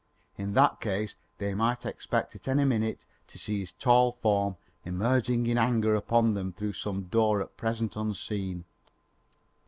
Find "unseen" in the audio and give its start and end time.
7.95-8.63